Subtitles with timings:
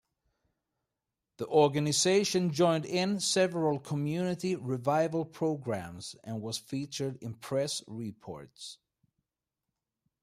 [1.37, 8.79] The organization joined in several community revival programs and was featured in press reports.